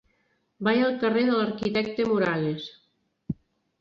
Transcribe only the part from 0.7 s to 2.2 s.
al carrer de l'Arquitecte